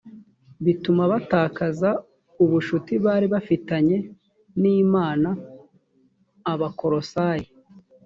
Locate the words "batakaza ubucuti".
1.11-2.93